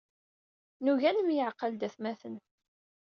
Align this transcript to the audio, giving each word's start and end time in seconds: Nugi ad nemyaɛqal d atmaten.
Nugi 0.83 1.05
ad 1.09 1.15
nemyaɛqal 1.17 1.73
d 1.75 1.81
atmaten. 1.87 2.35